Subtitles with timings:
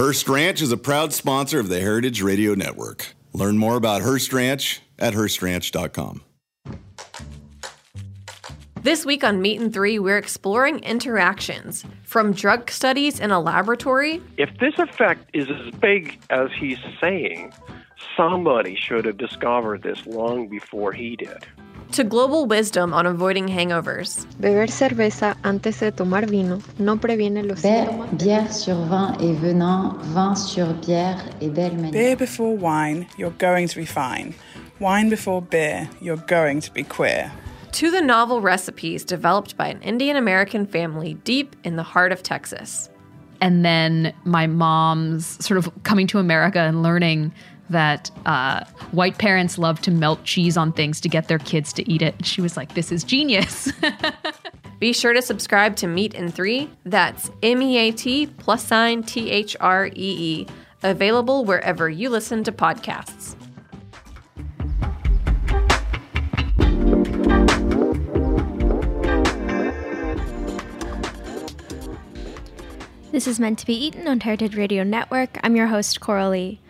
[0.00, 3.08] Hearst Ranch is a proud sponsor of the Heritage Radio Network.
[3.34, 6.22] Learn more about Hearst Ranch at HearstRanch.com.
[8.82, 14.22] This week on Meat and Three, we're exploring interactions from drug studies in a laboratory.
[14.38, 17.52] If this effect is as big as he's saying,
[18.16, 21.46] somebody should have discovered this long before he did
[21.92, 24.26] to global wisdom on avoiding hangovers.
[24.38, 28.08] Beber cerveza antes de tomar vino no previene los síntomas.
[28.10, 31.92] Bière sur vin et venin, vin sur bière et belle manière.
[31.92, 34.34] Beer before wine, you're going to be fine.
[34.78, 37.30] Wine before beer, you're going to be queer.
[37.72, 42.22] To the novel recipes developed by an Indian American family deep in the heart of
[42.22, 42.88] Texas.
[43.40, 47.32] And then my mom's sort of coming to America and learning
[47.70, 51.90] that uh, white parents love to melt cheese on things to get their kids to
[51.90, 52.26] eat it.
[52.26, 53.72] She was like, this is genius.
[54.80, 56.70] Be sure to subscribe to Meat and Three.
[56.84, 60.46] That's M E A T plus sign T H R E E.
[60.82, 63.36] Available wherever you listen to podcasts.
[73.12, 75.38] This is meant to be eaten on Heritage Radio Network.
[75.42, 76.60] I'm your host, Coralie.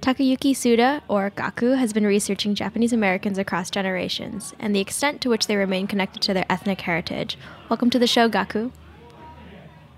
[0.00, 5.28] Takeyuki Tsuda, or Gaku, has been researching Japanese Americans across generations and the extent to
[5.28, 7.36] which they remain connected to their ethnic heritage.
[7.68, 8.70] Welcome to the show, Gaku.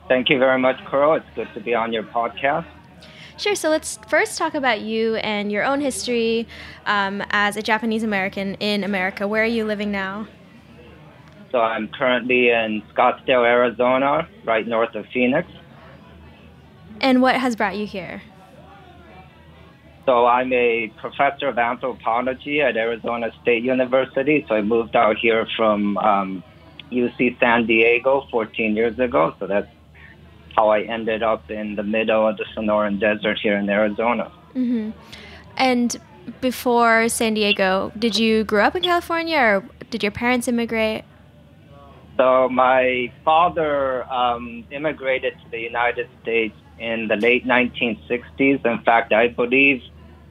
[0.08, 1.14] Thank you very much, Coral.
[1.14, 2.66] It's good to be on your podcast.
[3.36, 3.54] Sure.
[3.54, 6.48] So let's first talk about you and your own history
[6.84, 9.28] um, as a Japanese American in America.
[9.28, 10.26] Where are you living now?
[11.52, 15.48] So I'm currently in Scottsdale, Arizona, right north of Phoenix.
[17.00, 18.22] And what has brought you here?
[20.04, 24.44] So I'm a professor of anthropology at Arizona State University.
[24.48, 26.42] So I moved out here from um,
[26.90, 29.34] UC San Diego 14 years ago.
[29.38, 29.68] So that's
[30.56, 34.30] how I ended up in the middle of the Sonoran Desert here in Arizona.
[34.54, 34.90] Mm-hmm.
[35.56, 35.96] And
[36.40, 41.04] before San Diego, did you grow up in California or did your parents immigrate?
[42.16, 48.66] So my father um, immigrated to the United States in the late 1960s.
[48.66, 49.82] In fact, I believe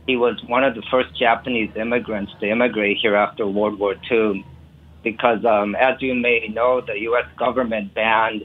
[0.08, 4.46] he was one of the first Japanese immigrants to immigrate here after World War II,
[5.04, 7.26] because um, as you may know, the U.S.
[7.38, 8.44] government banned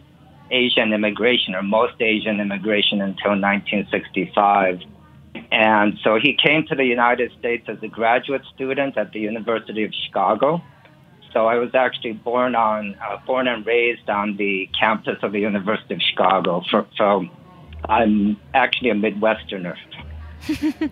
[0.51, 4.81] Asian immigration or most Asian immigration until 1965.
[5.51, 9.85] And so he came to the United States as a graduate student at the University
[9.85, 10.63] of Chicago.
[11.33, 15.41] So I was actually born on, uh, born and raised on the campus of the
[15.41, 16.63] University of Chicago.
[16.71, 17.25] For, so
[17.85, 19.77] I'm actually a Midwesterner.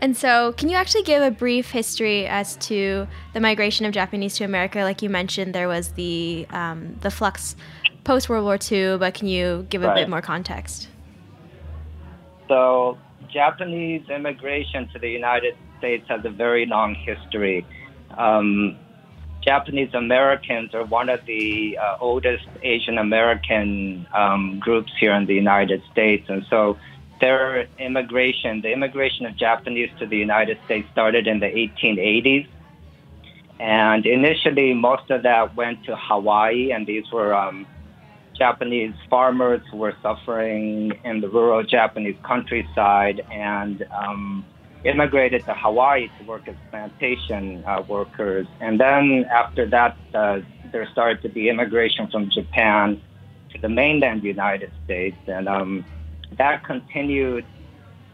[0.00, 4.36] And so, can you actually give a brief history as to the migration of Japanese
[4.36, 4.80] to America?
[4.80, 7.56] Like you mentioned, there was the um, the flux
[8.04, 9.96] post World War II, but can you give a right.
[9.96, 10.88] bit more context?
[12.48, 12.98] So,
[13.32, 17.66] Japanese immigration to the United States has a very long history.
[18.16, 18.76] Um,
[19.42, 25.34] Japanese Americans are one of the uh, oldest Asian American um, groups here in the
[25.34, 26.76] United States, and so
[27.20, 32.46] their immigration, the immigration of Japanese to the United States started in the 1880s.
[33.58, 37.66] And initially, most of that went to Hawaii, and these were um,
[38.36, 44.44] Japanese farmers who were suffering in the rural Japanese countryside and um,
[44.84, 48.46] immigrated to Hawaii to work as plantation uh, workers.
[48.60, 50.40] And then after that, uh,
[50.70, 53.00] there started to be immigration from Japan
[53.52, 55.16] to the mainland United States.
[55.26, 55.84] And um,
[56.38, 57.44] that continued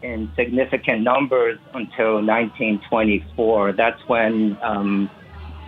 [0.01, 3.73] in significant numbers until 1924.
[3.73, 5.09] That's when um,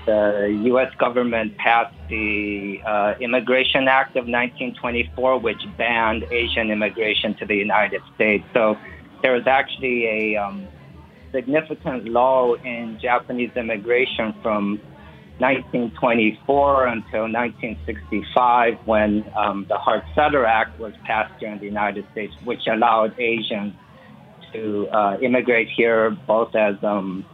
[0.05, 0.91] the U.S.
[0.99, 8.01] government passed the uh, Immigration Act of 1924, which banned Asian immigration to the United
[8.13, 8.43] States.
[8.53, 8.77] So
[9.23, 10.67] there was actually a um,
[11.33, 14.81] significant lull in Japanese immigration from
[15.39, 22.33] 1924 until 1965 when um, the Hart-Celler Act was passed here in the United States,
[22.43, 23.73] which allowed Asians
[24.53, 27.25] to uh, immigrate here both as um,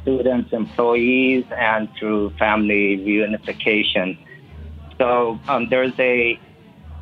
[0.00, 4.16] students, employees, and through family reunification.
[4.98, 6.40] So um, there's a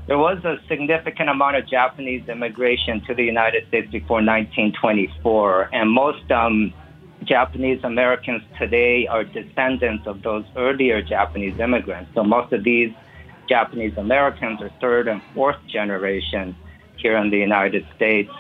[0.07, 5.91] there was a significant amount of Japanese immigration to the United States before 1924, and
[5.91, 6.73] most um,
[7.25, 12.11] Japanese Americans today are descendants of those earlier Japanese immigrants.
[12.15, 12.93] So most of these
[13.49, 16.55] Japanese Americans are third and fourth generation
[16.97, 18.31] here in the United States.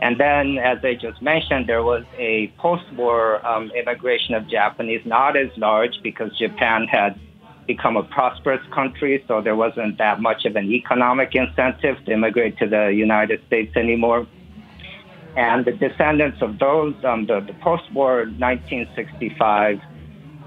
[0.00, 5.36] And then, as I just mentioned, there was a post-war um, immigration of Japanese, not
[5.36, 7.18] as large because Japan had
[7.66, 12.56] become a prosperous country, so there wasn't that much of an economic incentive to immigrate
[12.58, 14.26] to the United States anymore.
[15.36, 19.80] And the descendants of those, um, the, the post-war 1965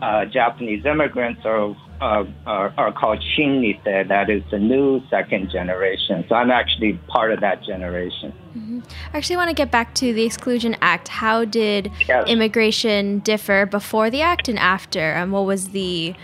[0.02, 4.08] uh, Japanese immigrants are, uh, are, are called Shinnisei.
[4.08, 6.26] That is the new second generation.
[6.28, 8.34] So I'm actually part of that generation.
[8.58, 8.80] Mm-hmm.
[9.14, 11.08] I actually want to get back to the Exclusion Act.
[11.08, 12.28] How did Yes.
[12.28, 15.00] immigration differ before the act and after?
[15.00, 16.16] And what was the,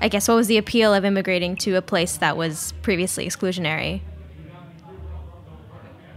[0.00, 4.00] I guess, what was the appeal of immigrating to a place that was previously exclusionary?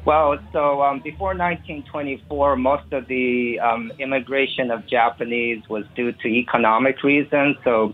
[0.04, 6.28] Well, so um, before 1924, most of the um, immigration of Japanese was due to
[6.28, 7.58] economic reasons.
[7.64, 7.94] So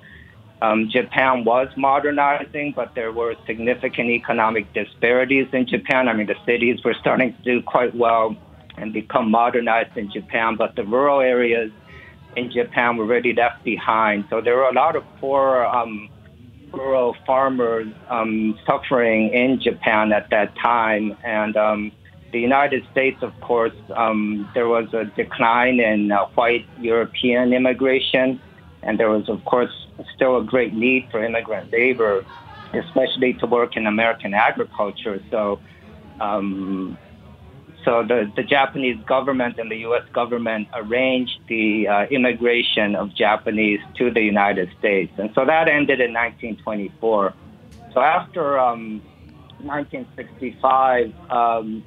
[0.61, 6.07] um, Japan was modernizing, but there were significant economic disparities in Japan.
[6.07, 8.37] I mean, the cities were starting to do quite well
[8.77, 11.71] and become modernized in Japan, but the rural areas
[12.37, 14.25] in Japan were really left behind.
[14.29, 16.09] So there were a lot of poor um,
[16.77, 21.17] rural farmers um, suffering in Japan at that time.
[21.23, 21.91] And um,
[22.31, 28.39] the United States, of course, um, there was a decline in uh, white European immigration.
[28.83, 29.71] And there was, of course,
[30.15, 32.25] still a great need for immigrant labor,
[32.73, 35.21] especially to work in American agriculture.
[35.31, 35.59] So,
[36.21, 36.97] um,
[37.87, 40.03] so the, the Japanese government and the U.S.
[40.11, 45.13] government arranged the uh, immigration of Japanese to the United States.
[45.17, 47.33] And so that ended in 1924.
[47.93, 49.01] So after um,
[49.61, 51.81] 1965, um,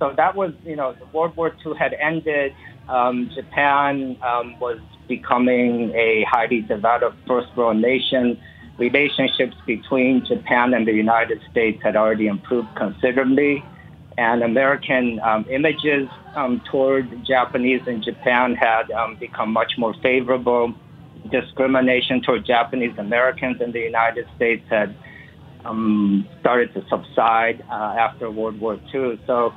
[0.00, 2.52] so that was, you know, World War II had ended.
[2.88, 8.36] Um, Japan um, was becoming a highly developed first world nation.
[8.78, 13.62] Relationships between Japan and the United States had already improved considerably.
[14.18, 20.74] And American um, images um, toward Japanese in Japan had um, become much more favorable.
[21.30, 24.94] Discrimination toward Japanese Americans in the United States had
[25.64, 29.20] um, started to subside uh, after World War II.
[29.26, 29.52] So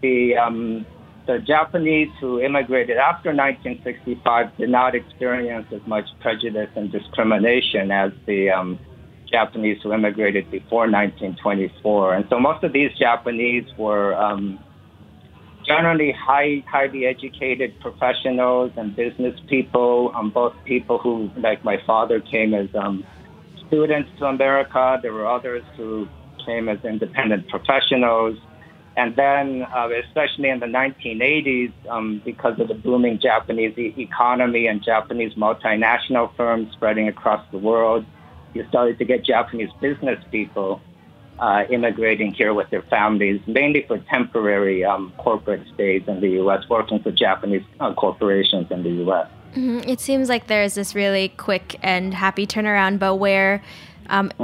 [0.00, 0.86] the um,
[1.26, 8.12] the Japanese who immigrated after 1965 did not experience as much prejudice and discrimination as
[8.26, 8.78] the um,
[9.30, 12.14] Japanese who immigrated before 1924.
[12.14, 14.58] And so most of these Japanese were um,
[15.66, 22.20] generally high, highly educated professionals and business people, um, both people who, like my father,
[22.20, 23.04] came as um,
[23.66, 24.98] students to America.
[25.02, 26.08] There were others who
[26.44, 28.38] came as independent professionals.
[28.96, 34.66] And then, uh, especially in the 1980s, um, because of the booming Japanese e- economy
[34.66, 38.04] and Japanese multinational firms spreading across the world,
[38.54, 40.80] you started to get Japanese business people
[41.38, 46.68] uh, immigrating here with their families, mainly for temporary um, corporate stays in the U.S.,
[46.68, 49.28] working for Japanese uh, corporations in the U.S.
[49.54, 49.86] Mhm.
[49.88, 53.62] It seems like there's this really quick and happy turnaround, but where,
[54.08, 54.30] um,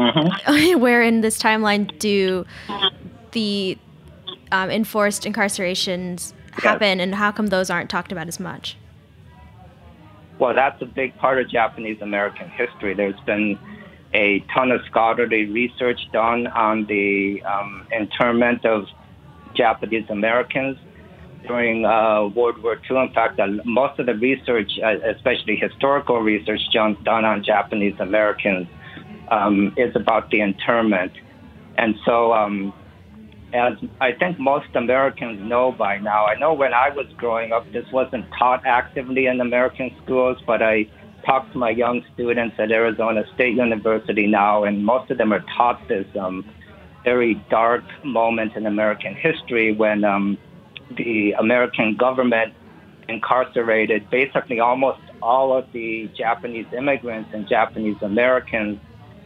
[0.78, 2.46] where in this timeline do
[3.32, 3.76] the
[4.52, 8.76] um, enforced incarcerations happen, and how come those aren't talked about as much?
[10.38, 12.94] Well, that's a big part of Japanese American history.
[12.94, 13.58] There's been
[14.14, 18.86] a ton of scholarly research done on the um, internment of
[19.54, 20.78] Japanese Americans
[21.46, 22.96] during uh, World War II.
[22.98, 28.66] In fact, uh, most of the research, uh, especially historical research done, on Japanese Americans,
[29.28, 31.12] um, is about the internment.
[31.76, 32.72] And so, um,
[33.52, 37.70] as I think most Americans know by now, I know when I was growing up,
[37.72, 40.86] this wasn't taught actively in American schools, but I
[41.24, 45.44] talk to my young students at Arizona State University now, and most of them are
[45.56, 46.44] taught this um,
[47.04, 50.38] very dark moment in American history when um,
[50.96, 52.54] the American government
[53.08, 58.78] incarcerated basically almost all of the Japanese immigrants and Japanese Americans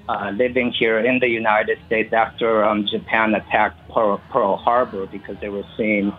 [0.08, 5.36] uh, living here in the United States after um, Japan attacked Pearl, Pearl Harbor because
[5.40, 6.12] they were seen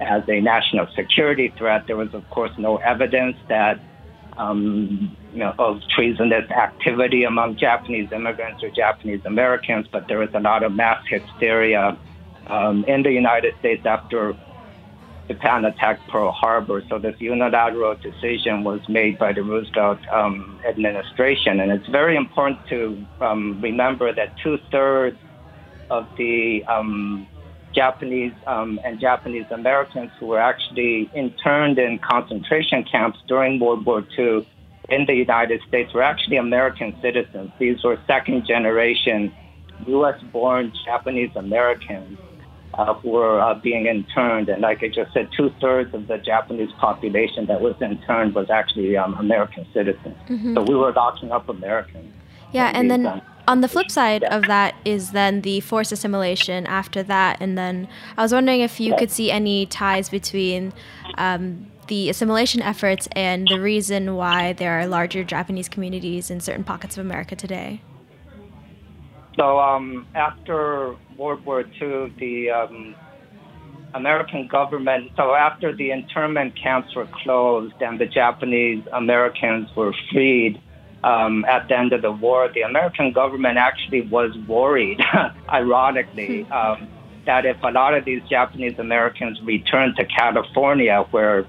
[0.00, 1.86] as a national security threat.
[1.86, 3.80] There was, of course, no evidence that
[4.36, 10.30] um, you know, of treasonous activity among Japanese immigrants or Japanese Americans, but there was
[10.34, 11.98] a lot of mass hysteria
[12.46, 14.36] um, in the United States after
[15.28, 16.82] Japan attacked Pearl Harbor.
[16.88, 22.60] So this unilateral decision was made by the Roosevelt um, administration, and it's very important
[22.68, 25.18] to um, remember that two thirds
[25.90, 27.26] of the um,
[27.76, 34.02] Japanese um, and Japanese Americans who were actually interned in concentration camps during World War
[34.18, 34.46] II
[34.88, 37.50] in the United States were actually American citizens.
[37.58, 39.32] These were second generation
[39.86, 40.18] U.S.
[40.32, 42.18] born Japanese Americans
[42.74, 44.48] uh, who were uh, being interned.
[44.48, 48.48] And like I just said, two thirds of the Japanese population that was interned was
[48.48, 50.16] actually um, American citizens.
[50.28, 50.54] Mhm.
[50.54, 52.12] So we were locking up Americans.
[52.52, 56.66] Yeah, and then um, on the flip side of that is then the forced assimilation
[56.66, 57.38] after that.
[57.40, 60.72] And then I was wondering if you could see any ties between
[61.16, 66.64] um, the assimilation efforts and the reason why there are larger Japanese communities in certain
[66.64, 67.80] pockets of America today.
[69.36, 72.96] So um, after World War II, the um,
[73.94, 80.60] American government, so after the internment camps were closed and the Japanese Americans were freed
[81.06, 85.00] um, at the end of the war, the American government actually was worried,
[85.48, 86.52] ironically, hmm.
[86.52, 86.88] um,
[87.26, 91.46] that if a lot of these Japanese Americans returned to California, where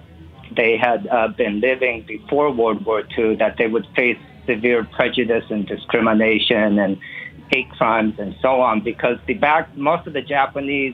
[0.56, 5.44] they had uh, been living before World War II, that they would face severe prejudice
[5.50, 6.98] and discrimination and
[7.52, 10.94] hate crimes and so on because the back most of the Japanese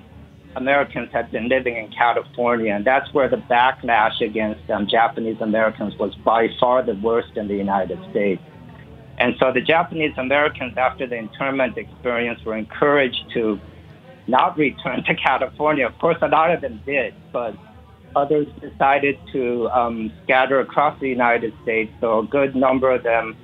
[0.55, 5.95] Americans had been living in California, and that's where the backlash against um, Japanese Americans
[5.97, 8.41] was by far the worst in the United States.
[9.17, 13.59] And so the Japanese Americans, after the internment experience, were encouraged to
[14.27, 15.85] not return to California.
[15.85, 17.55] Of course, a lot of them did, but
[18.15, 21.91] others decided to um, scatter across the United States.
[21.99, 23.35] So a good number of them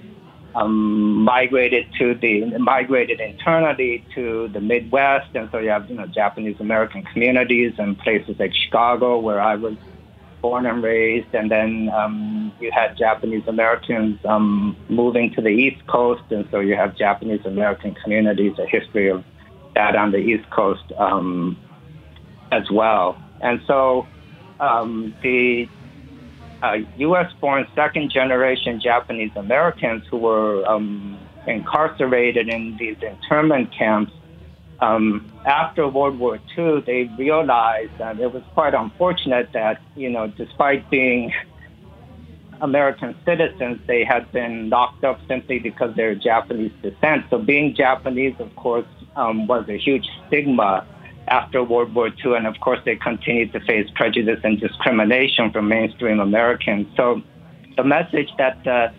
[0.55, 6.07] um, migrated to the migrated internally to the Midwest, and so you have you know
[6.07, 9.75] Japanese American communities in places like Chicago, where I was
[10.41, 15.85] born and raised, and then um, you had Japanese Americans um, moving to the East
[15.87, 19.23] Coast, and so you have Japanese American communities, a history of
[19.75, 21.57] that on the East Coast um,
[22.51, 24.07] as well, and so
[24.59, 25.67] um, the
[26.61, 27.31] uh, U.S.
[27.39, 31.17] born second generation Japanese Americans who were um,
[31.47, 34.11] incarcerated in these internment camps.
[34.81, 40.27] Um, after World War II, they realized that it was quite unfortunate that, you know,
[40.27, 41.33] despite being
[42.61, 47.25] American citizens, they had been locked up simply because they're Japanese descent.
[47.29, 50.85] So being Japanese, of course, um, was a huge stigma
[51.27, 55.67] after World War II, and of course they continued to face prejudice and discrimination from
[55.67, 56.87] mainstream Americans.
[56.97, 57.21] So
[57.77, 58.91] the message that the,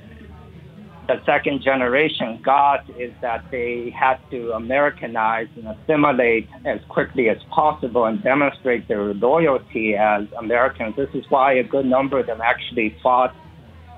[1.08, 7.38] the second generation got is that they had to Americanize and assimilate as quickly as
[7.50, 10.94] possible and demonstrate their loyalty as Americans.
[10.96, 13.34] This is why a good number of them actually fought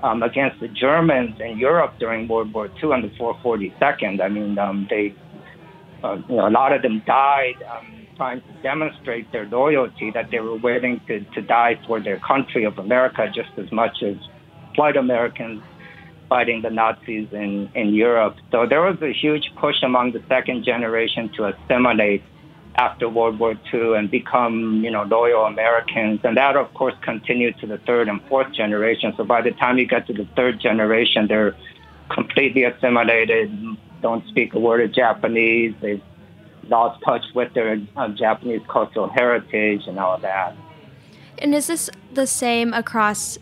[0.01, 4.21] um, against the Germans in Europe during World War II on the 442nd.
[4.21, 5.15] I mean, um, they,
[6.03, 7.55] uh, you know, a lot of them died.
[7.69, 12.19] Um, trying to demonstrate their loyalty, that they were willing to, to die for their
[12.19, 14.15] country of America just as much as
[14.75, 15.61] white Americans
[16.33, 18.35] fighting the Nazis in, in Europe.
[18.51, 22.23] So there was a huge push among the second generation to assimilate
[22.85, 26.21] after World War II and become, you know, loyal Americans.
[26.23, 29.13] And that, of course, continued to the third and fourth generation.
[29.15, 31.55] So by the time you get to the third generation, they're
[32.09, 33.51] completely assimilated,
[34.01, 35.75] don't speak a word of Japanese.
[35.81, 36.01] They've
[36.67, 40.55] lost touch with their uh, Japanese cultural heritage and all that.
[41.37, 43.37] And is this the same across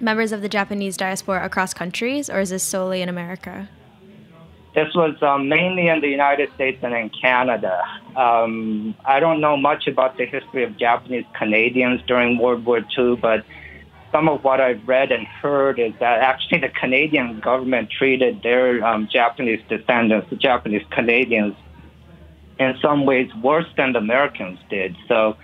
[0.00, 3.68] members of the Japanese diaspora across countries, or is this solely in America?
[4.74, 7.82] This was um, mainly in the United States and in Canada.
[8.16, 13.16] Um, I don't know much about the history of Japanese Canadians during World War II,
[13.16, 13.44] but
[14.12, 18.84] some of what I've read and heard is that actually the Canadian government treated their
[18.86, 21.54] um, Japanese descendants, the Japanese Canadians,
[22.58, 24.96] in some ways worse than the Americans did.
[25.08, 25.36] So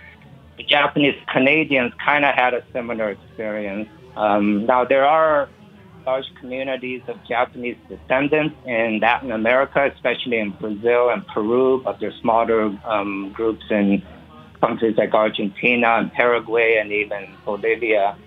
[0.57, 3.89] the Japanese Canadians kind of had a similar experience.
[4.15, 5.49] Um, now, there are
[6.05, 12.15] large communities of Japanese descendants in Latin America, especially in Brazil and Peru, but there's
[12.21, 14.03] smaller um, groups in
[14.61, 18.17] countries like Argentina and Paraguay and even Bolivia.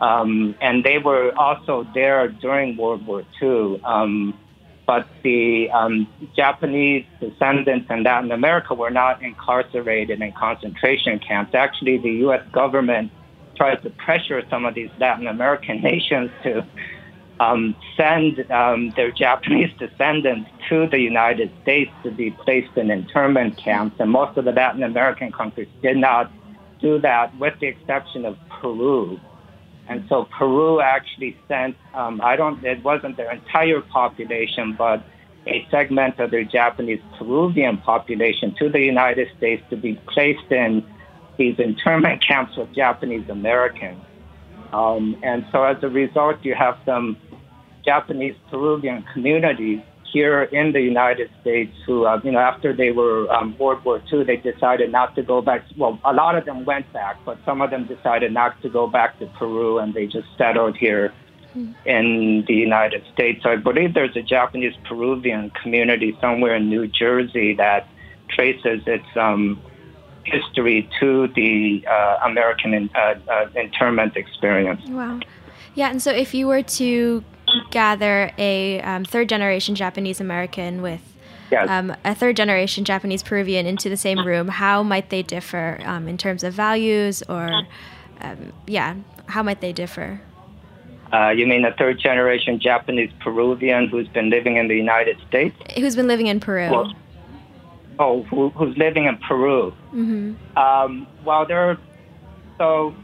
[0.00, 3.80] Um, and they were also there during World War II.
[3.84, 4.38] Um,
[4.86, 11.54] but the um, Japanese descendants in Latin America were not incarcerated in concentration camps.
[11.54, 12.46] Actually, the U.S.
[12.52, 13.10] government
[13.56, 16.66] tried to pressure some of these Latin American nations to
[17.40, 23.56] um, send um, their Japanese descendants to the United States to be placed in internment
[23.56, 23.96] camps.
[23.98, 26.30] And most of the Latin American countries did not
[26.80, 29.20] do that, with the exception of Peru.
[29.88, 35.04] And so Peru actually sent, um, I don't, it wasn't their entire population, but
[35.46, 40.84] a segment of their Japanese Peruvian population to the United States to be placed in
[41.36, 44.02] these internment camps with Japanese Americans.
[44.72, 47.16] Um, and so as a result, you have some
[47.84, 49.80] Japanese Peruvian communities
[50.12, 54.02] here in the United States who, uh, you know, after they were um, World War
[54.12, 55.62] II, they decided not to go back.
[55.76, 58.86] Well, a lot of them went back, but some of them decided not to go
[58.86, 61.12] back to Peru, and they just settled here
[61.84, 63.42] in the United States.
[63.42, 67.88] So I believe there's a Japanese Peruvian community somewhere in New Jersey that
[68.28, 69.60] traces its um,
[70.26, 74.82] history to the uh, American in, uh, uh, internment experience.
[74.88, 75.20] Wow.
[75.74, 77.22] Yeah, and so if you were to
[77.70, 81.00] gather a um, third generation Japanese American with
[81.50, 81.68] Yes.
[81.70, 86.08] um, a third generation Japanese Peruvian into the same room, how might they differ um,
[86.08, 87.48] in terms of values or,
[88.20, 90.20] um, yeah, how might they differ?
[91.12, 95.54] Uh, you mean a third generation Japanese Peruvian who's been living in the United States?
[95.76, 96.68] Who's been living in Peru?
[96.68, 96.92] Well,
[97.98, 99.70] oh, who, who's living in Peru?
[99.90, 101.78] hmm Um, well, they're
[102.58, 102.94] so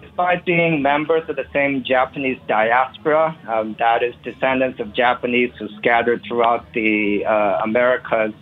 [0.00, 5.68] despite being members of the same Japanese diaspora, um, that is descendants of Japanese who
[5.78, 8.34] scattered throughout the uh, Americas,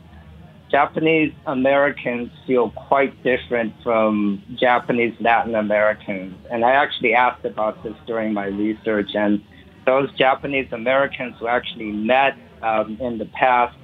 [0.71, 6.35] Japanese Americans feel quite different from Japanese Latin Americans.
[6.50, 9.42] And I actually asked about this during my research, and
[9.87, 13.76] those Japanese Americans who actually met um, in the past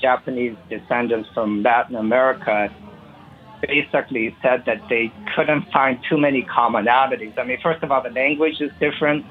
[0.00, 2.72] Japanese descendants from Latin America
[3.66, 7.36] basically said that they couldn't find too many commonalities.
[7.38, 9.24] I mean, first of all, the language is different.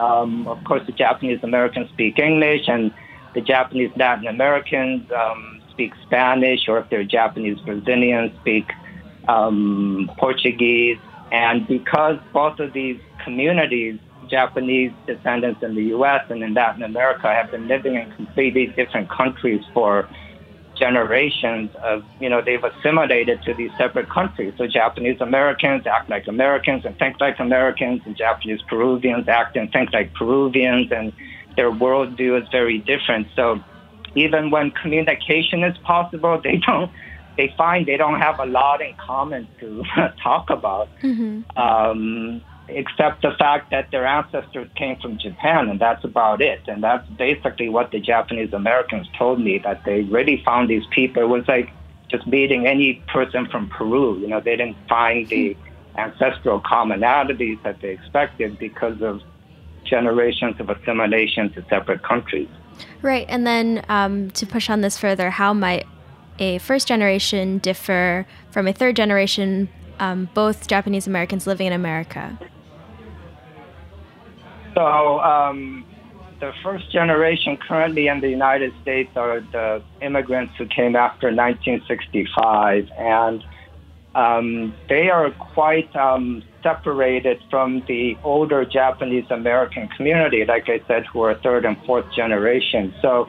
[0.00, 2.92] Um, of course, the Japanese Americans speak English, and
[3.34, 8.70] the Japanese Latin Americans um, speak Spanish, or if they're Japanese Brazilians, speak
[9.28, 10.98] um, Portuguese.
[11.32, 16.22] And because both of these communities, Japanese descendants in the U.S.
[16.28, 20.08] and in Latin America, have been living in completely different countries for
[20.78, 24.52] generations of, you know, they've assimilated to these separate countries.
[24.58, 29.70] So Japanese Americans act like Americans and think like Americans, and Japanese Peruvians act and
[29.72, 31.12] think like Peruvians, and
[31.56, 33.28] their worldview is very different.
[33.34, 33.60] So
[34.14, 36.90] even when communication is possible, they don't,
[37.36, 39.82] they find they don't have a lot in common to
[40.22, 40.88] talk about.
[41.56, 46.60] Um, except the fact that their ancestors came from Japan, and that's about it.
[46.66, 51.22] And that's basically what the Japanese Americans told me that they really found these people.
[51.22, 51.70] It was like
[52.08, 54.18] just meeting any person from Peru.
[54.18, 55.56] You know, they didn't find the
[55.96, 59.22] ancestral commonalities that they expected because of
[59.84, 62.48] generations of assimilation to separate countries.
[63.02, 65.86] Right, and then um, to push on this further, how might
[66.38, 72.38] a first generation differ from a third generation, um, both Japanese Americans living in America?
[74.76, 75.86] So um,
[76.40, 82.90] the first generation currently in the United States are the immigrants who came after 1965,
[82.98, 83.42] and
[84.14, 91.04] um, they are quite um, separated from the older Japanese American community, like I said,
[91.10, 92.94] who are third and fourth generation.
[93.00, 93.28] So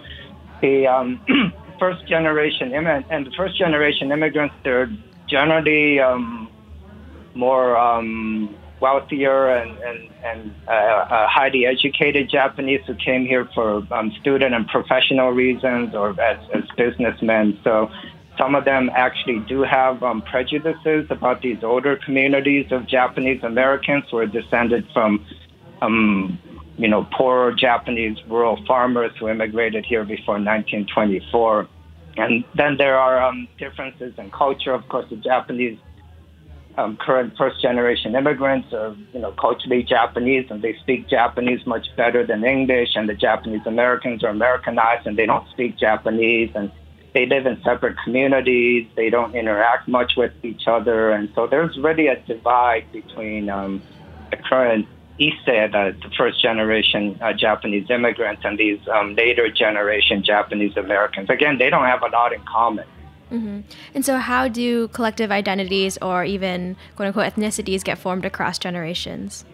[0.62, 1.22] the um,
[1.80, 4.92] first generation immi- and the first generation immigrants, they're
[5.30, 6.50] generally um,
[7.36, 13.82] more um, wealthier and, and, and uh, uh, highly educated Japanese who came here for
[13.92, 17.60] um, student and professional reasons or as, as businessmen.
[17.63, 17.90] So
[18.38, 24.06] some of them actually do have um, prejudices about these older communities of Japanese Americans
[24.12, 25.26] who are descended from,
[25.82, 26.40] um,
[26.78, 31.68] you know, poor Japanese rural farmers who immigrated here before 1924.
[32.18, 34.74] And then there are um, differences in culture.
[34.74, 35.80] Of course, the Japanese
[36.78, 41.88] um, current first generation immigrants are, you know, culturally Japanese and they speak Japanese much
[41.96, 42.90] better than English.
[42.96, 46.72] And the Japanese Americans are Americanized and they don't speak Japanese and
[47.13, 48.88] they live in separate communities.
[48.96, 51.12] They don't interact much with each other.
[51.12, 53.82] And so there's really a divide between um,
[54.30, 54.88] the current
[55.20, 61.32] Issei, the, the first generation uh, Japanese immigrants, and these um, later generation Japanese Americans.
[61.32, 62.86] Again, they don't have a lot in common.
[63.30, 63.62] Hmm
[63.94, 69.46] And so, how do collective identities or even quote unquote ethnicities get formed across generations?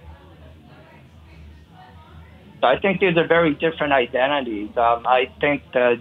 [2.62, 4.70] I think these are very different identities.
[4.78, 6.00] Um, I think the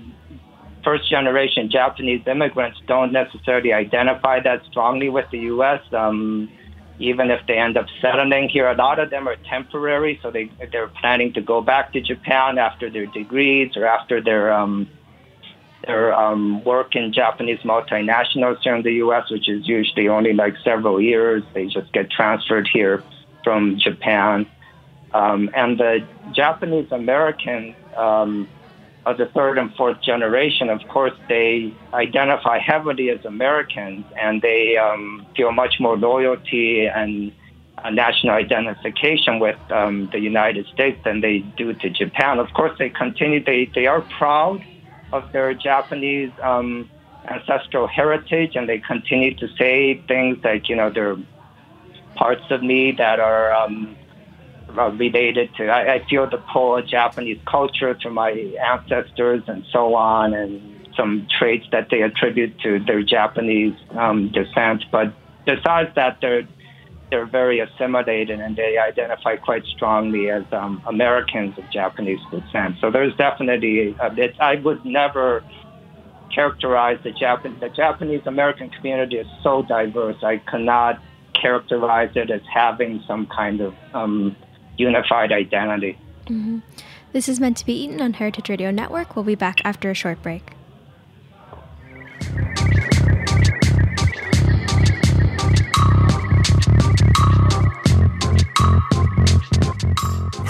[0.85, 5.81] first generation Japanese immigrants don't necessarily identify that strongly with the U.S.
[5.93, 6.51] Um,
[6.99, 10.51] even if they end up settling here, a lot of them are temporary, so they
[10.71, 14.89] they're planning to go back to Japan after their degrees or after their um,
[15.87, 20.55] their um, work in Japanese multinationals here in the U.S., which is usually only like
[20.65, 21.43] several years.
[21.55, 23.03] They just get transferred here
[23.45, 24.47] from Japan.
[25.13, 28.49] Um, and the Japanese Americans um,
[29.05, 34.77] of the third and fourth generation, of course, they identify heavily as Americans and they
[34.77, 37.33] um, feel much more loyalty and
[37.79, 42.39] uh, national identification with um, the United States than they do to Japan.
[42.39, 44.65] Of course, they continue, they, they are proud
[45.13, 46.91] of their Japanese um,
[47.25, 51.19] ancestral heritage and they continue to say things like, you know, there are
[52.17, 53.53] parts of me that are.
[53.53, 53.97] Um,
[54.73, 55.69] related to.
[55.69, 60.89] I, I feel the pull of Japanese culture to my ancestors and so on, and
[60.97, 64.85] some traits that they attribute to their Japanese um, descent.
[64.91, 65.13] But
[65.45, 66.49] besides that, they're
[67.13, 72.77] they're very assimilated and they identify quite strongly as um, Americans of Japanese descent.
[72.81, 74.35] So there's definitely a bit.
[74.41, 75.45] I would never
[76.35, 80.17] characterize the Japan the Japanese American community is so diverse.
[80.23, 81.03] I cannot
[81.35, 84.35] characterize it as having some kind of um,
[84.79, 85.99] unified identity.
[86.29, 86.61] Mm-hmm.
[87.13, 89.17] This is meant to be eaten on Heritage Radio Network.
[89.17, 90.53] We'll be back after a short break.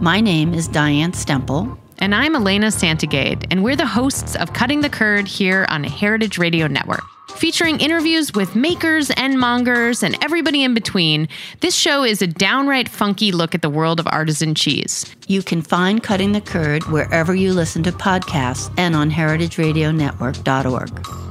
[0.00, 1.78] My name is Diane Stemple.
[1.98, 6.36] And I'm Elena Santogade, and we're the hosts of Cutting the Curd here on Heritage
[6.36, 7.00] Radio Network.
[7.30, 11.28] Featuring interviews with makers and mongers and everybody in between,
[11.60, 15.06] this show is a downright funky look at the world of artisan cheese.
[15.28, 21.25] You can find Cutting the Curd wherever you listen to podcasts and on heritageradionetwork.org.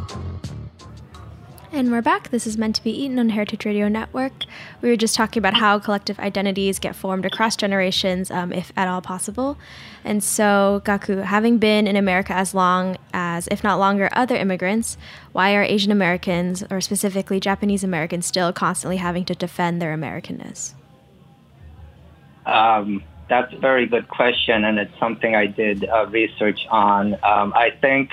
[1.75, 2.29] And we're back.
[2.29, 4.31] This is meant to be eaten on Heritage Radio Network.
[4.81, 8.87] We were just talking about how collective identities get formed across generations, um, if at
[8.87, 9.57] all possible.
[10.05, 14.97] And so, Gaku, having been in America as long as, if not longer, other immigrants,
[15.33, 20.75] why are Asian Americans, or specifically Japanese Americans, still constantly having to defend their Americanness?
[22.45, 27.15] Um, that's a very good question, and it's something I did uh, research on.
[27.15, 28.11] Um, I think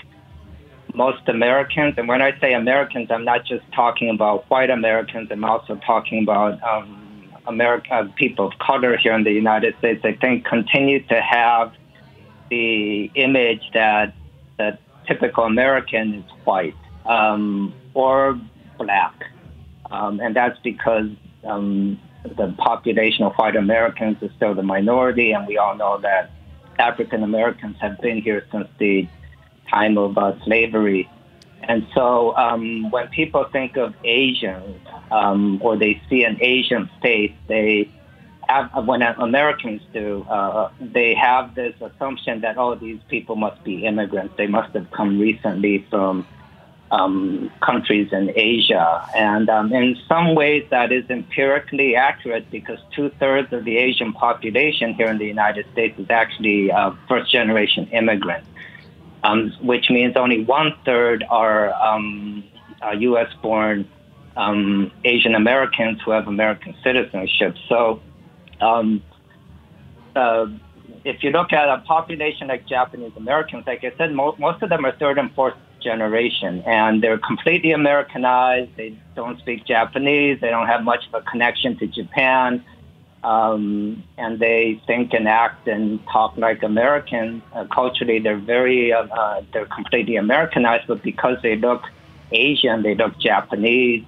[0.94, 5.44] most Americans, and when I say Americans, I'm not just talking about white Americans, I'm
[5.44, 10.12] also talking about um, America, uh, people of color here in the United States, I
[10.12, 11.72] think continue to have
[12.50, 14.14] the image that
[14.58, 16.76] that typical American is white
[17.06, 18.38] um, or
[18.78, 19.14] black.
[19.90, 21.08] Um, and that's because
[21.44, 26.30] um, the population of white Americans is still the minority, and we all know that
[26.78, 29.08] African Americans have been here since the
[29.72, 31.08] time of uh, slavery.
[31.62, 34.80] And so um, when people think of Asians
[35.10, 37.88] um, or they see an Asian face, they
[38.48, 43.86] have, when Americans do, uh, they have this assumption that, oh, these people must be
[43.86, 44.34] immigrants.
[44.36, 46.26] They must have come recently from
[46.90, 49.08] um, countries in Asia.
[49.14, 54.12] And um, in some ways, that is empirically accurate because two thirds of the Asian
[54.12, 58.48] population here in the United States is actually uh, first generation immigrants
[59.24, 62.44] um, which means only one third are um,
[62.82, 63.28] uh, U.S.
[63.42, 63.88] born
[64.36, 67.56] um, Asian Americans who have American citizenship.
[67.68, 68.00] So,
[68.60, 69.02] um,
[70.16, 70.46] uh,
[71.04, 74.68] if you look at a population like Japanese Americans, like I said, mo- most of
[74.68, 78.70] them are third and fourth generation, and they're completely Americanized.
[78.76, 80.40] They don't speak Japanese.
[80.40, 82.64] They don't have much of a connection to Japan
[83.24, 87.42] um, and they think and act and talk like Americans.
[87.54, 91.82] Uh, culturally, they're very uh, uh, they're completely Americanized, but because they look
[92.32, 94.04] Asian, they look Japanese.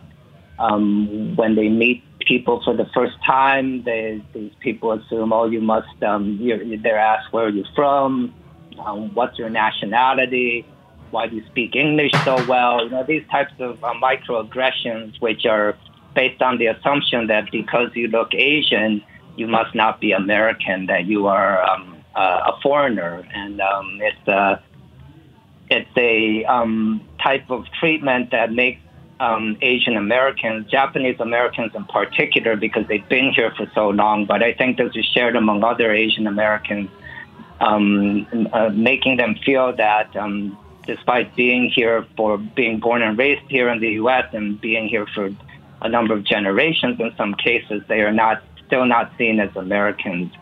[0.58, 5.60] Um, when they meet people for the first time, they, these people assume, oh, you
[5.60, 6.02] must.
[6.02, 8.32] Um, you're, they're asked where are you from,
[8.78, 10.64] um, what's your nationality,
[11.14, 12.84] why do you speak English so well?
[12.84, 15.76] You know these types of uh, microaggressions, which are
[16.14, 19.02] based on the assumption that because you look Asian,
[19.36, 24.28] you must not be American, that you are um, uh, a foreigner, and um, it's
[24.28, 24.62] a
[25.70, 28.80] it's a um, type of treatment that makes
[29.18, 34.26] um, Asian Americans, Japanese Americans in particular, because they've been here for so long.
[34.26, 36.90] But I think this is shared among other Asian Americans,
[37.60, 43.48] um, uh, making them feel that um, despite being here for being born and raised
[43.48, 44.26] here in the U.S.
[44.32, 45.30] and being here for
[45.84, 50.32] a number of generations in some cases, they are not still not seen as Americans.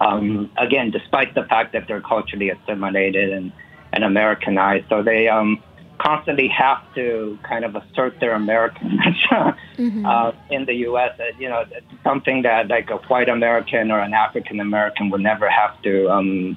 [0.00, 3.52] Um, again, despite the fact that they're culturally assimilated and,
[3.92, 5.62] and Americanized, so they um,
[5.98, 9.16] constantly have to kind of assert their Americanness
[9.76, 10.04] mm-hmm.
[10.04, 11.18] uh, in the U.S.
[11.18, 11.64] Uh, you know,
[12.04, 16.56] something that like a white American or an African American would never have to um,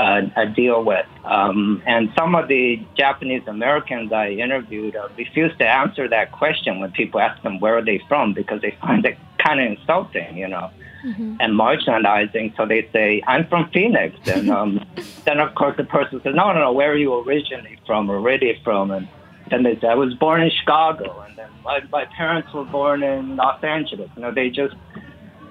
[0.00, 1.06] uh, deal with.
[1.24, 6.80] Um, and some of the Japanese Americans I interviewed uh, refuse to answer that question
[6.80, 10.36] when people ask them where are they from because they find it kind of insulting,
[10.36, 10.70] you know.
[11.02, 11.36] Mm-hmm.
[11.40, 12.54] and marginalizing.
[12.58, 14.18] So they say, I'm from Phoenix.
[14.26, 14.84] And um,
[15.24, 18.20] then, of course, the person says, No, no, no, where are you originally from or
[18.20, 18.90] really from?
[18.90, 19.08] And
[19.50, 21.24] then they say, I was born in Chicago.
[21.26, 24.10] And then my, my parents were born in Los Angeles.
[24.14, 24.74] You know, they just,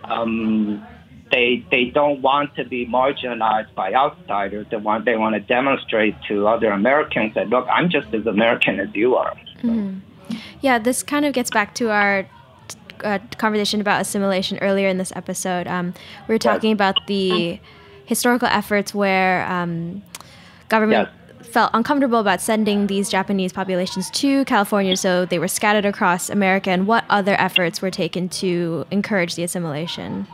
[0.03, 0.85] um,
[1.31, 4.67] they, they don't want to be marginalized by outsiders.
[4.71, 8.79] They want, they want to demonstrate to other Americans that, look, I'm just as American
[8.79, 9.35] as you are.
[9.61, 9.67] So.
[9.67, 10.37] Mm-hmm.
[10.61, 12.27] Yeah, this kind of gets back to our
[13.03, 15.67] uh, conversation about assimilation earlier in this episode.
[15.67, 15.93] Um,
[16.27, 16.75] we were talking yes.
[16.77, 17.59] about the
[18.05, 20.03] historical efforts where um,
[20.67, 21.47] government yes.
[21.47, 26.69] felt uncomfortable about sending these Japanese populations to California, so they were scattered across America.
[26.69, 30.27] And what other efforts were taken to encourage the assimilation?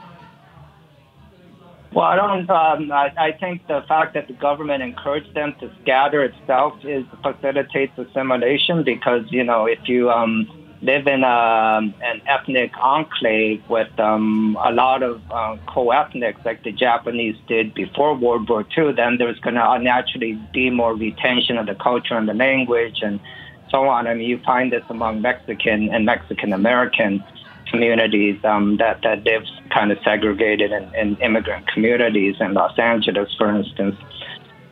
[1.95, 2.49] Well, I don't.
[2.49, 7.05] Um, I, I, think the fact that the government encouraged them to scatter itself is
[7.23, 10.45] facilitates assimilation because you know if you um,
[10.81, 16.63] live in a, um, an ethnic enclave with um, a lot of uh, co-ethnics like
[16.63, 21.57] the Japanese did before World War II, then there's going to naturally be more retention
[21.57, 23.21] of the culture and the language and
[23.69, 24.05] so on.
[24.05, 27.23] I mean, you find this among Mexican and Mexican American
[27.71, 33.33] communities um, that, that live kind of segregated in, in immigrant communities in Los Angeles,
[33.37, 33.95] for instance.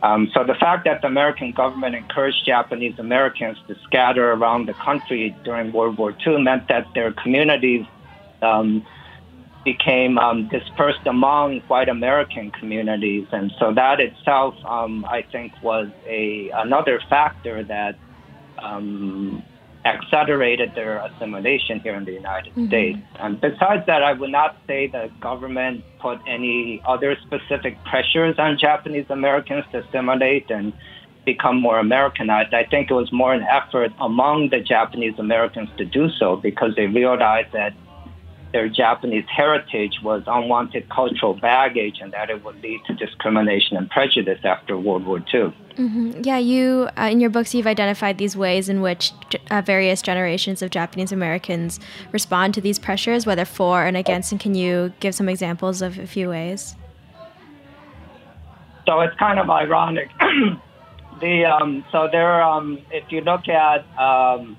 [0.04, 4.74] Um, so the fact that the American government encouraged Japanese Americans to scatter around the
[4.74, 7.86] country during World War II meant that their communities
[8.42, 8.86] um,
[9.64, 15.88] became um, dispersed among white American communities, and so that itself, um, I think, was
[16.06, 17.96] a another factor that
[18.60, 19.42] um,
[19.86, 22.68] accelerated their assimilation here in the United mm-hmm.
[22.68, 23.00] States.
[23.20, 28.58] And besides that, I would not say the government put any other specific pressures on
[28.60, 30.74] Japanese Americans to assimilate and
[31.26, 32.54] become more Americanized.
[32.54, 36.76] I think it was more an effort among the Japanese Americans to do so because
[36.76, 37.74] they realized that
[38.54, 43.90] their Japanese heritage was unwanted cultural baggage and that it would lead to discrimination and
[43.90, 45.54] prejudice after World War II.
[45.76, 46.22] Mm-hmm.
[46.24, 49.12] Yeah, you, uh, in your books, you've identified these ways in which
[49.50, 51.80] uh, various generations of Japanese Americans
[52.12, 55.98] respond to these pressures, whether for and against, and can you give some examples of
[55.98, 56.76] a few ways?
[58.86, 60.12] So it's kind of ironic.
[61.22, 64.58] the um, so there, um, if you look at um,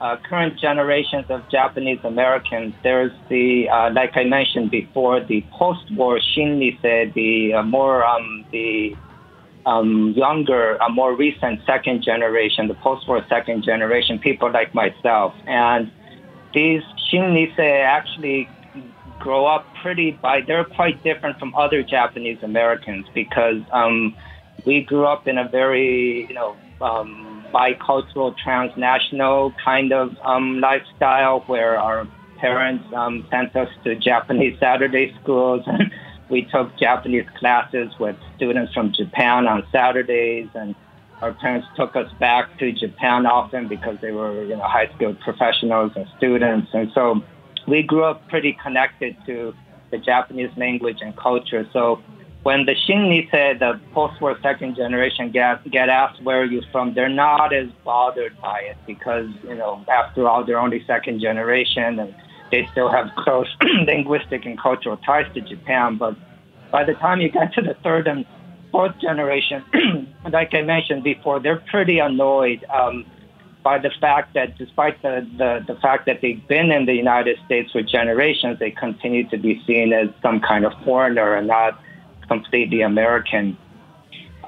[0.00, 6.18] uh, current generations of Japanese Americans, there's the, uh, like I mentioned before, the post-war
[6.18, 8.94] Shinnisei, the uh, more um, the
[9.64, 15.90] um, younger, a more recent second generation, the post-war second generation, people like myself, and
[16.54, 18.48] these Shinnisei actually
[19.18, 20.42] grow up pretty by.
[20.46, 24.14] They're quite different from other Japanese Americans because um,
[24.66, 26.56] we grew up in a very, you know.
[26.80, 27.25] Um,
[27.56, 32.06] bicultural, transnational kind of um, lifestyle where our
[32.38, 35.62] parents um, sent us to Japanese Saturday schools.
[35.66, 35.90] and
[36.28, 40.74] we took Japanese classes with students from Japan on Saturdays, and
[41.22, 45.92] our parents took us back to Japan often because they were, you know, high-skilled professionals
[45.96, 47.22] and students, and so
[47.66, 49.54] we grew up pretty connected to
[49.90, 51.66] the Japanese language and culture.
[51.72, 52.02] So
[52.46, 57.08] when the Shinnisei, the post-war second generation, get get asked where are you from, they're
[57.08, 62.14] not as bothered by it because you know after all they're only second generation and
[62.52, 63.48] they still have close
[63.88, 65.96] linguistic and cultural ties to Japan.
[65.96, 66.14] But
[66.70, 68.24] by the time you get to the third and
[68.70, 69.64] fourth generation,
[70.32, 72.64] like I mentioned before, they're pretty annoyed.
[72.72, 73.04] Um,
[73.64, 77.36] by the fact that despite the, the, the fact that they've been in the United
[77.44, 81.76] States for generations, they continue to be seen as some kind of foreigner and not
[82.28, 83.56] completely American.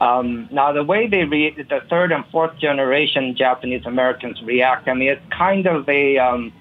[0.00, 5.08] Um, now, the way they the third and fourth generation Japanese Americans react, I mean,
[5.08, 6.52] it's kind of a um,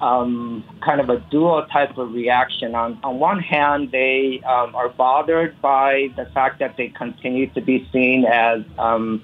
[0.00, 2.74] um, kind of a dual type of reaction.
[2.74, 7.60] On, on one hand, they um, are bothered by the fact that they continue to
[7.60, 9.22] be seen as um,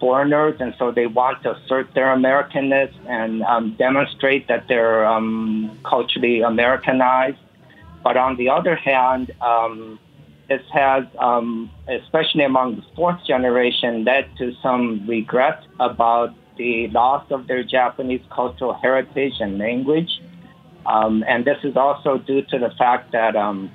[0.00, 5.04] foreigners, and so they want to assert their Americanness and um, demonstrate that they're
[5.84, 7.38] culturally Americanized.
[8.02, 9.30] But on the other hand,
[10.48, 17.24] this has, um, especially among the fourth generation, led to some regret about the loss
[17.30, 20.20] of their Japanese cultural heritage and language.
[20.84, 23.70] Um, and this is also due to the fact that um,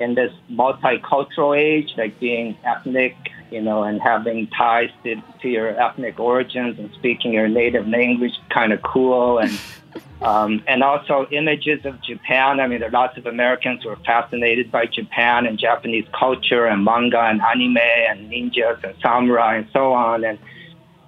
[0.00, 3.14] in this multicultural age, like being ethnic,
[3.54, 8.32] you know, and having ties to, to your ethnic origins and speaking your native language,
[8.50, 9.38] kind of cool.
[9.38, 9.56] And
[10.22, 12.58] um, and also images of Japan.
[12.58, 16.66] I mean, there are lots of Americans who are fascinated by Japan and Japanese culture
[16.66, 20.24] and manga and anime and ninjas and samurai and so on.
[20.24, 20.38] And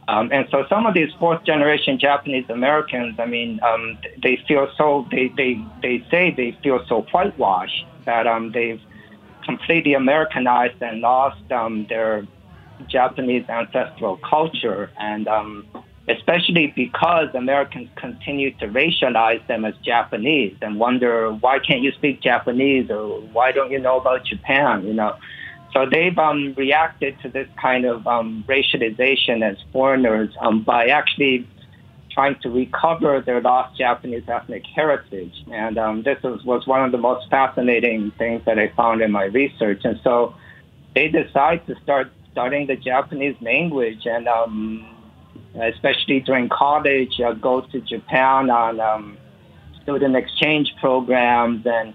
[0.09, 4.71] um, and so some of these fourth generation Japanese Americans, I mean, um, they feel
[4.79, 8.81] so they, they they say they feel so whitewashed that um, they've
[9.45, 12.27] completely Americanized and lost um, their
[12.89, 15.67] Japanese ancestral culture, and um,
[16.09, 22.23] especially because Americans continue to racialize them as Japanese and wonder why can't you speak
[22.23, 25.17] Japanese or why don't you know about Japan, you know.
[25.73, 31.47] So they've um, reacted to this kind of um, racialization as foreigners um, by actually
[32.13, 35.35] trying to recover their lost Japanese ethnic heritage.
[35.53, 39.13] And um, this was, was one of the most fascinating things that I found in
[39.13, 39.83] my research.
[39.85, 40.35] And so
[40.95, 44.87] they decide to start studying the Japanese language and um,
[45.55, 49.17] especially during college, uh, go to Japan on um,
[49.83, 51.95] student exchange programs and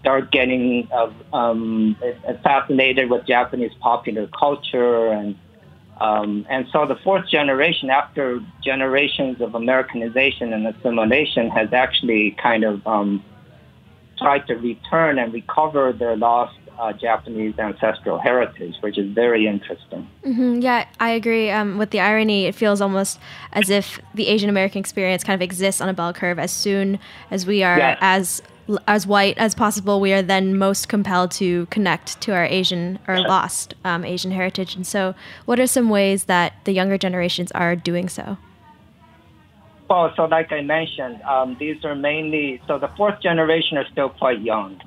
[0.00, 1.96] start getting uh, um,
[2.42, 5.36] fascinated with Japanese popular culture and
[5.98, 12.64] um, and so the fourth generation, after generations of Americanization and assimilation, has actually kind
[12.64, 13.24] of um,
[14.18, 20.08] tried to return and recover their lost uh, Japanese ancestral heritage, which is very interesting.
[20.24, 20.60] Mm-hmm.
[20.60, 21.50] Yeah, I agree.
[21.50, 23.18] Um, with the irony, it feels almost
[23.52, 26.38] as if the Asian American experience kind of exists on a bell curve.
[26.38, 26.98] As soon
[27.30, 27.98] as we are yes.
[28.00, 28.42] as
[28.88, 33.20] as white as possible, we are then most compelled to connect to our Asian or
[33.20, 34.74] lost um, Asian heritage.
[34.74, 38.38] And so, what are some ways that the younger generations are doing so?
[39.88, 44.08] Well, so like I mentioned, um, these are mainly so the fourth generation are still
[44.08, 44.80] quite young,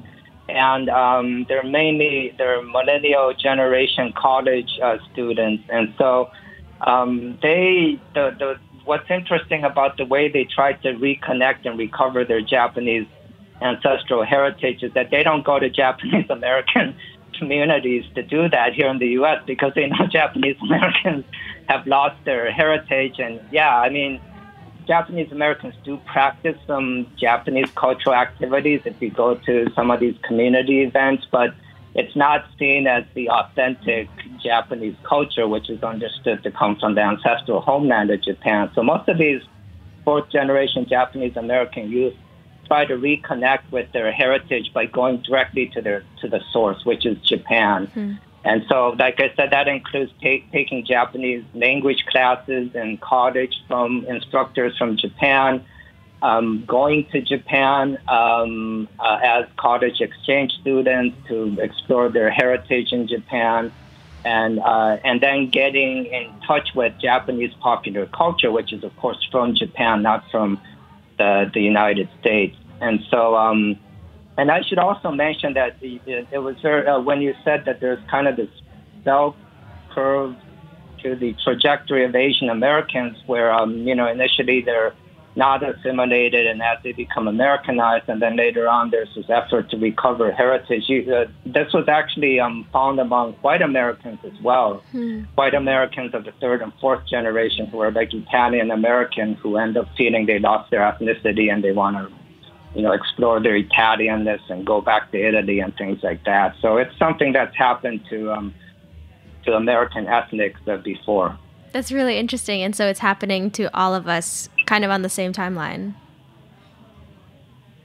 [0.50, 6.30] and um, they're mainly they're millennial generation college uh, students, and so
[6.82, 12.26] um, they the the what's interesting about the way they try to reconnect and recover
[12.26, 13.08] their Japanese
[13.62, 16.96] ancestral heritage is that they don't go to Japanese American
[17.38, 19.42] communities to do that here in the U.S.
[19.46, 21.26] because they know Japanese Americans
[21.68, 23.16] have lost their heritage.
[23.20, 24.20] And yeah, I mean,
[24.90, 30.16] Japanese Americans do practice some Japanese cultural activities if you go to some of these
[30.24, 31.54] community events, but
[31.94, 34.10] it's not seen as the authentic
[34.44, 38.72] Japanese culture, which is understood to come from the ancestral homeland of Japan.
[38.74, 39.44] So most of these
[40.04, 42.16] fourth generation Japanese American youth
[42.66, 47.06] try to reconnect with their heritage by going directly to their to the source, which
[47.06, 47.86] is Japan.
[47.86, 48.14] Mm-hmm.
[48.44, 54.78] And so, like I said, that includes taking Japanese language classes in college from instructors
[54.78, 55.66] from Japan,
[56.22, 63.08] um, going to Japan um, uh, as college exchange students to explore their heritage in
[63.08, 63.74] Japan,
[64.24, 69.22] and uh, and then getting in touch with Japanese popular culture, which is of course
[69.32, 70.62] from Japan, not from
[71.18, 72.56] the, the United States.
[72.82, 73.78] And so, um,
[74.40, 77.82] and I should also mention that it, it was very, uh, when you said that
[77.82, 78.50] there's kind of this
[79.04, 79.36] bell
[79.94, 80.34] curve
[81.04, 84.94] to the trajectory of Asian Americans, where um, you know initially they're
[85.36, 89.78] not assimilated, and as they become Americanized, and then later on there's this effort to
[89.78, 90.84] recover heritage.
[90.88, 94.84] You, uh, this was actually um, found among white Americans as well.
[94.92, 95.24] Hmm.
[95.36, 99.76] White Americans of the third and fourth generation who are like Italian American who end
[99.78, 102.06] up feeling they lost their ethnicity and they want to,
[102.76, 106.56] you know, explore their Italianness and go back to Italy and things like that.
[106.62, 108.54] So it's something that's happened to um,
[109.46, 111.38] to American ethnics before.
[111.72, 112.62] That's really interesting.
[112.62, 115.94] And so it's happening to all of us kind of on the same timeline.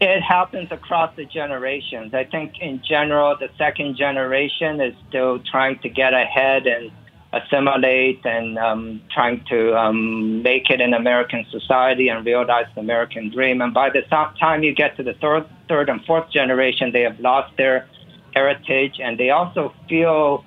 [0.00, 2.12] It happens across the generations.
[2.12, 6.90] I think in general, the second generation is still trying to get ahead and
[7.38, 13.30] assimilate and um, trying to um, make it in American society and realize the American
[13.30, 13.60] dream.
[13.60, 17.18] And by the time you get to the third, third and fourth generation, they have
[17.20, 17.88] lost their
[18.34, 20.44] heritage and they also feel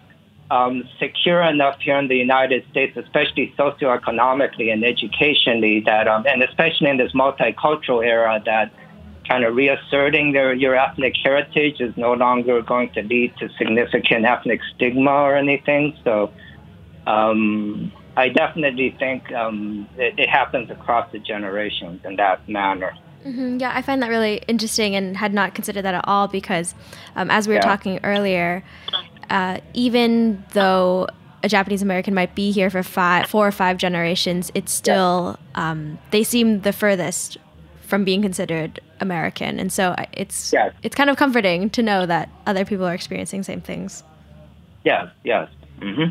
[0.49, 6.41] um, secure enough here in the United States, especially socioeconomically and educationally, that um, and
[6.41, 8.71] especially in this multicultural era, that
[9.27, 14.23] kind of reasserting their your ethnic heritage is no longer going to lead to significant
[14.25, 15.97] ethnic stigma or anything.
[16.03, 16.31] So.
[17.07, 22.93] Um, I definitely think um, it, it, happens across the generations in that manner.
[23.25, 23.57] Mm-hmm.
[23.59, 26.75] Yeah, I find that really interesting and had not considered that at all because,
[27.15, 27.65] um, as we were yeah.
[27.65, 28.63] talking earlier,
[29.29, 31.07] uh, even though
[31.43, 35.99] a Japanese American might be here for five, four or five generations, it's still um,
[36.11, 37.37] they seem the furthest
[37.81, 39.59] from being considered American.
[39.59, 40.73] And so it's Yes.
[40.83, 44.03] it's kind of comforting to know that other people are experiencing the same things.
[44.83, 45.49] Yes, yes.
[45.81, 46.09] hmm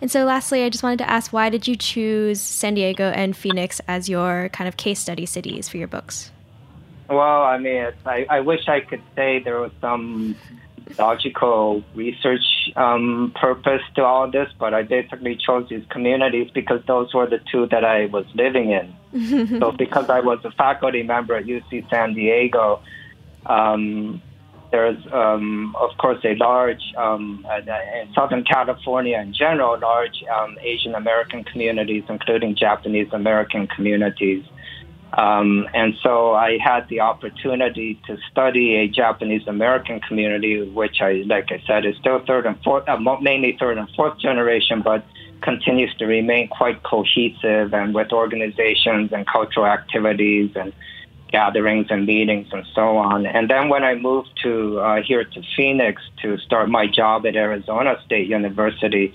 [0.00, 3.36] And so lastly, I just wanted to ask why did you choose San Diego and
[3.36, 6.30] Phoenix as your kind of case study cities for your books?
[7.08, 10.36] Well, I mean, it's, I, I wish I could say there was some
[10.98, 17.12] logical research um, purpose to all this, but I basically chose these communities because those
[17.12, 19.58] were the two that I was living in.
[19.60, 22.80] so, because I was a faculty member at UC San Diego,
[23.46, 24.22] um,
[24.70, 30.56] there's, um, of course, a large, um, uh, in Southern California in general, large um,
[30.62, 34.44] Asian American communities, including Japanese American communities.
[35.12, 41.24] Um, and so I had the opportunity to study a Japanese American community, which I,
[41.26, 45.04] like I said, is still third and fourth, uh, mainly third and fourth generation, but
[45.42, 50.72] continues to remain quite cohesive and with organizations and cultural activities and
[51.30, 53.26] gatherings and meetings and so on.
[53.26, 57.36] And then when I moved to uh, here to Phoenix to start my job at
[57.36, 59.14] Arizona State University,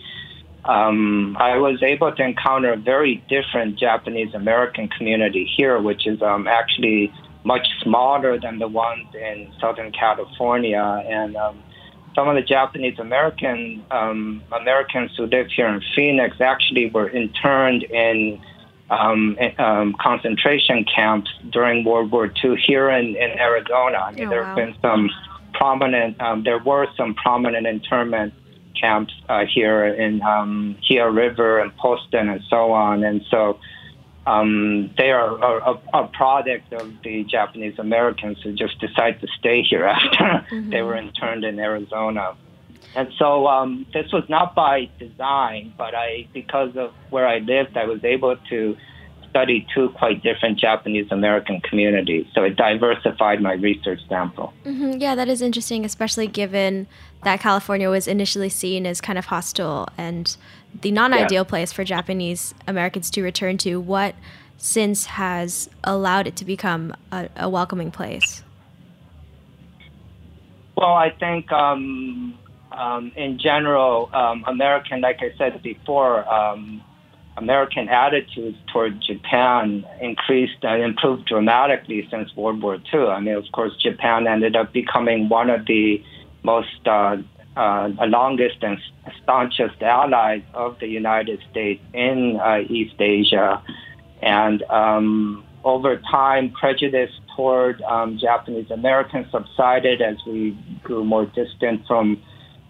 [0.65, 6.21] um, I was able to encounter a very different Japanese American community here, which is
[6.21, 7.13] um, actually
[7.43, 11.03] much smaller than the ones in Southern California.
[11.07, 11.61] And um,
[12.15, 17.83] some of the Japanese American um, Americans who live here in Phoenix actually were interned
[17.83, 18.41] in
[18.89, 23.97] um, um, concentration camps during World War II here in, in Arizona.
[23.97, 24.47] I mean, Oh, there wow.
[24.47, 25.09] have been some
[25.53, 28.33] prominent, um, there were some prominent internment
[28.79, 33.03] camps uh, here in um, Gila River and Poston and so on.
[33.03, 33.59] And so
[34.27, 39.27] um, they are a, a, a product of the Japanese Americans who just decided to
[39.39, 42.35] stay here after they were interned in Arizona.
[42.95, 47.75] And so um, this was not by design, but I, because of where I lived,
[47.75, 48.77] I was able to
[49.29, 52.25] study two quite different Japanese American communities.
[52.33, 54.53] So it diversified my research sample.
[54.63, 56.87] hmm Yeah, that is interesting, especially given
[57.23, 60.37] that California was initially seen as kind of hostile and
[60.81, 63.77] the non ideal place for Japanese Americans to return to.
[63.79, 64.15] What
[64.57, 68.41] since has allowed it to become a, a welcoming place?
[70.77, 72.37] Well, I think um,
[72.77, 76.83] um, in general, um, American, like I said before, um,
[77.37, 83.07] American attitudes toward Japan increased and improved dramatically since World War II.
[83.07, 86.01] I mean, of course, Japan ended up becoming one of the
[86.43, 87.17] most uh,
[87.57, 88.77] uh, longest and
[89.21, 93.61] staunchest allies of the United States in uh, East Asia.
[94.21, 101.85] And um, over time, prejudice toward um, Japanese Americans subsided as we grew more distant
[101.85, 102.21] from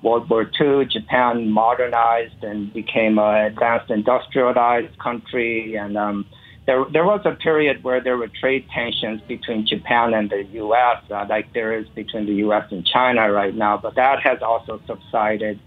[0.06, 0.86] World War II.
[0.86, 5.76] Japan modernized and became an advanced industrialized country.
[5.76, 6.28] And um,
[6.68, 10.99] there, there was a period where there were trade tensions between Japan and the U.S.,
[11.10, 12.72] uh, like there is between the U.S.
[12.72, 15.60] and China right now, but that has also subsided.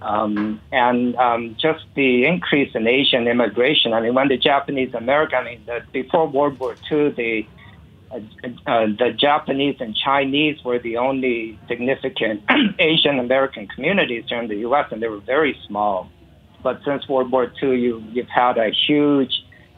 [0.00, 3.92] Um, and um, just the increase in Asian immigration.
[3.92, 7.46] I mean, when the Japanese American, I mean, the, before World War II, the
[8.10, 8.16] uh,
[8.66, 12.42] uh, the Japanese and Chinese were the only significant
[12.78, 16.08] Asian American communities here in the U.S., and they were very small.
[16.62, 19.32] But since World War II, you, you've had a huge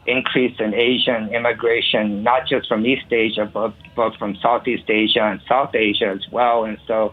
[0.07, 5.41] increase in Asian immigration, not just from East Asia, but, but from Southeast Asia and
[5.49, 6.65] South Asia as well.
[6.65, 7.13] And so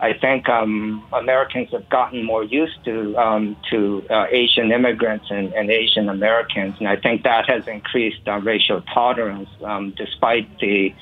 [0.00, 5.52] I think um, Americans have gotten more used to um, to uh, Asian immigrants and,
[5.52, 10.94] and Asian Americans, and I think that has increased uh, racial tolerance, um, despite the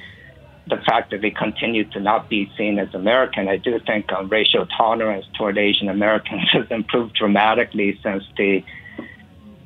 [0.69, 3.49] the fact that they continue to not be seen as American.
[3.49, 8.65] I do think um, racial tolerance toward Asian Americans has improved dramatically since the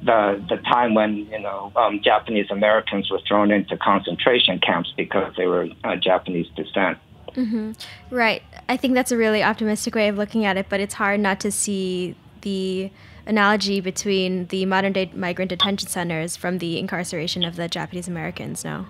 [0.02, 5.32] the the time when you know um, Japanese Americans were thrown into concentration camps because
[5.38, 6.98] they were uh, Japanese descent.
[7.34, 7.72] Hmm
[8.10, 8.42] Right.
[8.68, 11.40] I think that's a really optimistic way of looking at it, but it's hard not
[11.40, 12.90] to see the
[13.26, 18.64] analogy between the modern day migrant detention centers from the incarceration of the Japanese Americans
[18.64, 18.86] now.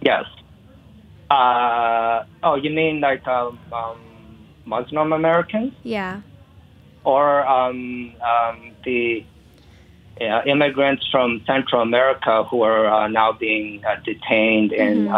[0.00, 0.24] Yes.
[1.30, 3.98] Uh, oh, you mean like um, um,
[4.64, 6.22] Muslim Americans Yeah.
[7.04, 9.24] or um, um, the
[10.20, 15.08] uh, immigrants from Central America who are uh, now being uh, detained in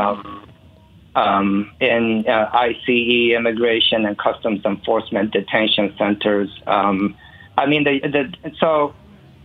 [1.15, 6.49] um, in uh, ICE immigration and customs enforcement detention centers.
[6.67, 7.17] Um,
[7.59, 8.95] I mean, the, the so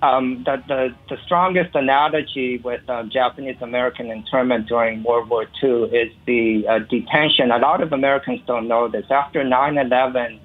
[0.01, 5.83] um, the, the the strongest analogy with uh, Japanese American internment during World War II
[5.85, 7.51] is the uh, detention.
[7.51, 9.05] A lot of Americans don't know this.
[9.09, 10.39] After 9/11,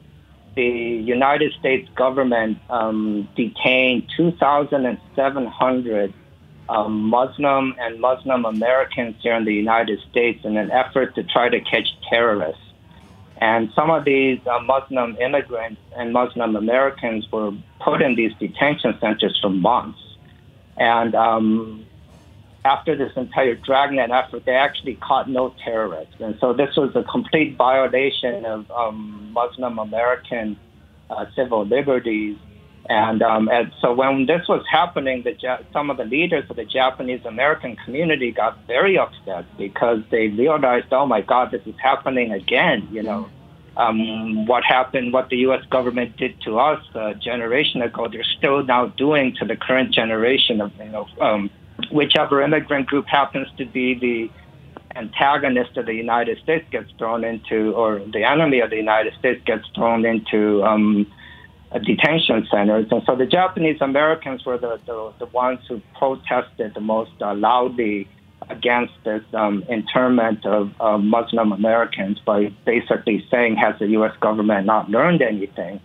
[0.55, 6.15] the United States government um, detained 2,700
[6.71, 11.49] um, Muslim and Muslim Americans here in the United States in an effort to try
[11.49, 12.63] to catch terrorists.
[13.39, 18.97] And some of these uh, Muslim immigrants and Muslim Americans were put in these detention
[19.01, 19.99] centers for months.
[20.77, 21.87] And um,
[22.65, 26.15] after this entire dragnet effort, they actually caught no terrorists.
[26.21, 30.57] And so this was a complete violation of um, Muslim American
[31.09, 32.37] uh, civil liberties.
[32.89, 35.37] And, um, and so when this was happening, the,
[35.73, 40.87] some of the leaders of the Japanese American community got very upset because they realized,
[40.91, 42.89] oh my God, this is happening again.
[42.91, 43.31] You know,
[43.77, 45.65] um, what happened, what the U.S.
[45.71, 50.61] government did to us a generation ago, they're still now doing to the current generation
[50.61, 51.51] of, you know, um,
[51.93, 54.31] whichever immigrant group happens to be the
[54.97, 59.41] antagonist of the United States gets thrown into, or the enemy of the United States
[59.47, 61.07] gets thrown into um,
[61.79, 62.87] detention centers.
[62.91, 67.35] And so the Japanese Americans were the, the, the ones who protested the most uh,
[67.35, 68.09] loudly
[68.49, 74.17] against this um, internment of uh, Muslim Americans by basically saying, has the U.S.
[74.21, 75.81] government not learned anything?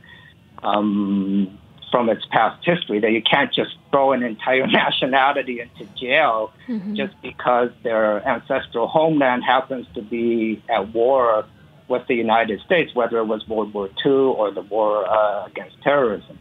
[0.64, 1.60] Um,
[1.92, 6.94] from its past history that you can't just throw an entire nationality into jail mm-hmm.
[6.96, 11.46] just because their ancestral homeland happens to be at war
[11.88, 15.82] with the United States, whether it was World War II or the war uh, against
[15.82, 16.38] terrorism.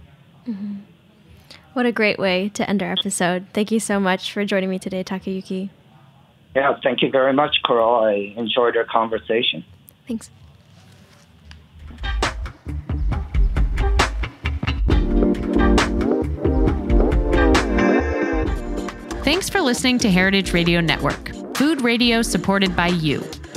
[0.49, 0.76] Mm-hmm.
[1.74, 3.47] What a great way to end our episode.
[3.53, 5.70] Thank you so much for joining me today, Takeyuki.
[6.55, 8.05] Yeah, thank you very much, Coral.
[8.05, 9.64] I enjoyed our conversation.
[10.07, 10.30] Thanks.
[19.24, 23.24] Thanks for listening to Heritage Radio Network, food radio supported by you.